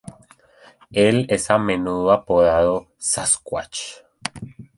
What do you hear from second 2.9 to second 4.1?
"Sasquatch".